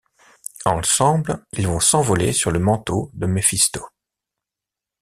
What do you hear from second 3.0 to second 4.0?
de Méphisto.